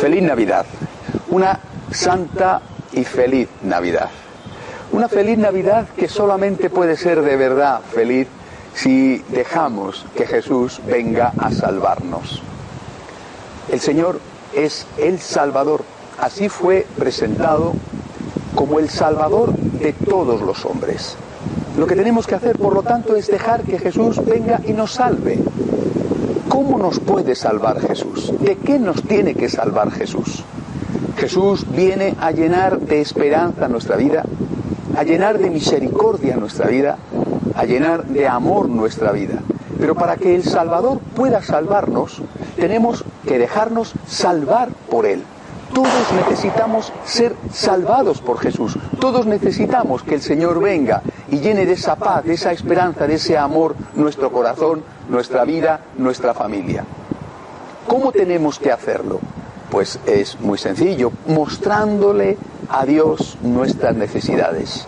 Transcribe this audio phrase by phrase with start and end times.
[0.00, 0.64] Feliz Navidad.
[1.28, 1.60] Una
[1.92, 4.08] santa y feliz Navidad.
[4.92, 8.26] Una feliz Navidad que solamente puede ser de verdad feliz
[8.74, 12.40] si dejamos que Jesús venga a salvarnos.
[13.70, 14.20] El Señor
[14.54, 15.84] es el Salvador.
[16.18, 17.74] Así fue presentado
[18.54, 21.14] como el Salvador de todos los hombres.
[21.76, 24.92] Lo que tenemos que hacer, por lo tanto, es dejar que Jesús venga y nos
[24.92, 25.38] salve.
[26.50, 28.32] ¿Cómo nos puede salvar Jesús?
[28.40, 30.42] ¿De qué nos tiene que salvar Jesús?
[31.16, 34.24] Jesús viene a llenar de esperanza nuestra vida,
[34.96, 36.98] a llenar de misericordia nuestra vida,
[37.54, 39.38] a llenar de amor nuestra vida.
[39.78, 42.20] Pero para que el Salvador pueda salvarnos,
[42.56, 45.22] tenemos que dejarnos salvar por Él.
[45.72, 48.76] Todos necesitamos ser salvados por Jesús.
[48.98, 51.00] Todos necesitamos que el Señor venga
[51.30, 55.80] y llene de esa paz, de esa esperanza, de ese amor nuestro corazón, nuestra vida,
[55.96, 56.84] nuestra familia.
[57.86, 59.20] ¿Cómo tenemos que hacerlo?
[59.70, 62.36] Pues es muy sencillo, mostrándole
[62.68, 64.84] a Dios nuestras necesidades.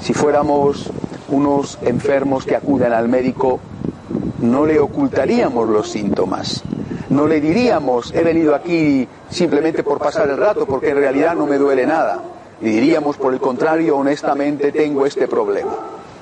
[0.00, 0.90] Si fuéramos
[1.28, 3.58] unos enfermos que acuden al médico,
[4.40, 6.62] no le ocultaríamos los síntomas.
[7.10, 11.46] No le diríamos, he venido aquí simplemente por pasar el rato, porque en realidad no
[11.46, 12.22] me duele nada.
[12.60, 15.72] Y diríamos, por el contrario, honestamente tengo este problema.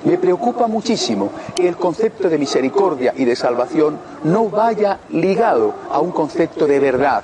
[0.03, 5.99] Me preocupa muchísimo que el concepto de misericordia y de salvación no vaya ligado a
[5.99, 7.23] un concepto de verdad.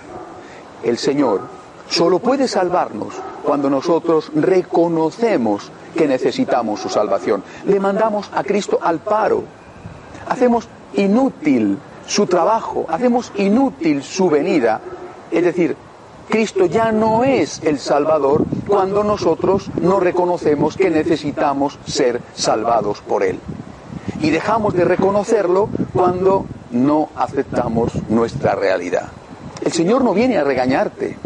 [0.83, 1.41] El Señor
[1.87, 7.43] solo puede salvarnos cuando nosotros reconocemos que necesitamos su salvación.
[7.65, 9.43] Le mandamos a Cristo al paro.
[10.27, 11.77] Hacemos inútil
[12.07, 14.81] su trabajo, hacemos inútil su venida.
[15.31, 15.75] Es decir,
[16.29, 23.23] Cristo ya no es el Salvador cuando nosotros no reconocemos que necesitamos ser salvados por
[23.23, 23.39] Él.
[24.21, 29.09] Y dejamos de reconocerlo cuando no aceptamos nuestra realidad.
[29.63, 31.17] El Señor no viene a regañarte,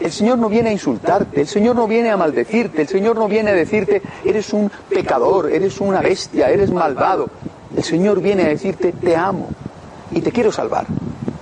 [0.00, 3.28] el Señor no viene a insultarte, el Señor no viene a maldecirte, el Señor no
[3.28, 7.28] viene a decirte, eres un pecador, eres una bestia, eres malvado.
[7.76, 9.48] El Señor viene a decirte, te amo,
[10.10, 10.86] y te quiero salvar.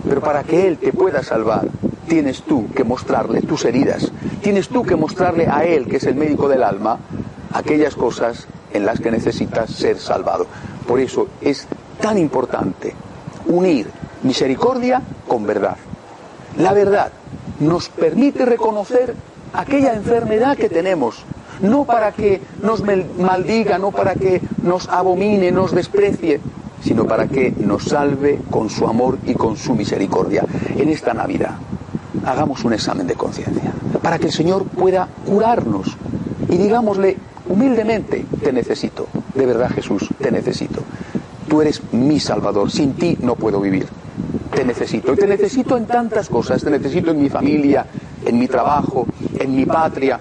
[0.07, 1.69] Pero para que Él te pueda salvar,
[2.11, 4.11] tienes tú que mostrarle tus heridas,
[4.43, 6.99] tienes tú que mostrarle a Él, que es el médico del alma,
[7.53, 10.49] aquellas cosas en las que necesitas ser salvado.
[10.89, 11.69] Por eso es
[12.01, 12.93] tan importante
[13.47, 13.87] unir
[14.25, 15.77] misericordia con verdad.
[16.59, 17.13] La verdad
[17.61, 19.15] nos permite reconocer
[19.53, 21.23] aquella enfermedad que tenemos,
[21.63, 26.41] no para que nos maldiga, no para que nos abomine, nos desprecie,
[26.83, 30.45] sino para que nos salve con su amor y con su misericordia.
[30.77, 31.53] En esta Navidad,
[32.25, 33.73] hagamos un examen de conciencia,
[34.03, 35.97] para que el Señor pueda curarnos
[36.49, 37.17] y digámosle
[37.49, 40.83] humildemente, te necesito, de verdad Jesús, te necesito.
[41.49, 43.87] Tú eres mi Salvador, sin ti no puedo vivir.
[44.55, 45.15] Te necesito.
[45.15, 47.87] Te necesito en tantas cosas, te necesito en mi familia,
[48.25, 49.07] en mi trabajo,
[49.39, 50.21] en mi patria,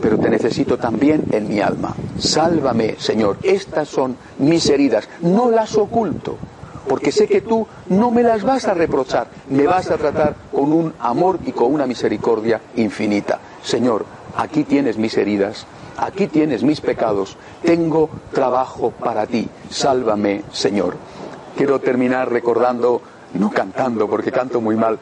[0.00, 1.94] pero te necesito también en mi alma.
[2.18, 3.38] Sálvame, Señor.
[3.42, 5.08] Estas son mis heridas.
[5.20, 6.36] No las oculto,
[6.88, 10.72] porque sé que tú no me las vas a reprochar, me vas a tratar con
[10.72, 13.38] un amor y con una misericordia infinita.
[13.62, 14.04] Señor,
[14.36, 15.66] aquí tienes mis heridas,
[15.96, 19.48] aquí tienes mis pecados, tengo trabajo para ti.
[19.70, 20.96] Sálvame, Señor.
[21.56, 23.00] Quiero terminar recordando,
[23.34, 24.98] no cantando, porque canto muy mal,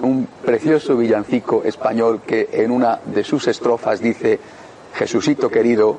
[0.00, 4.38] un precioso villancico español que en una de sus estrofas dice,
[4.94, 5.98] Jesucito querido,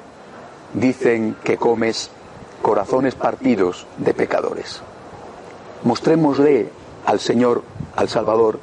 [0.73, 2.09] dicen que comes
[2.61, 4.81] corazones partidos de pecadores.
[5.85, 6.67] Mostrémosle
[7.05, 7.63] al Señor,
[7.95, 8.59] al Salvador,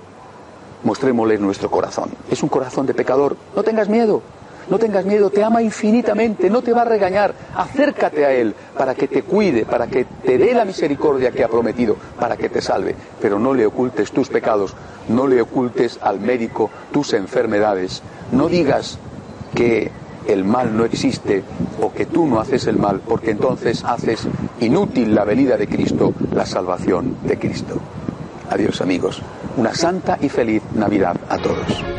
[0.82, 2.10] mostrémosle nuestro corazón.
[2.28, 3.36] Es un corazón de pecador.
[3.54, 4.22] No tengas miedo,
[4.68, 7.32] no tengas miedo, te ama infinitamente, no te va a regañar.
[7.54, 11.48] Acércate a Él para que te cuide, para que te dé la misericordia que ha
[11.48, 12.96] prometido, para que te salve.
[13.20, 14.74] Pero no le ocultes tus pecados,
[15.08, 18.02] no le ocultes al médico tus enfermedades.
[18.32, 18.98] No digas
[19.54, 19.92] que
[20.26, 21.42] el mal no existe
[21.80, 24.28] o que tú no haces el mal, porque entonces haces
[24.60, 27.80] inútil la venida de Cristo, la salvación de Cristo.
[28.50, 29.22] Adiós amigos.
[29.56, 31.91] Una santa y feliz Navidad a todos.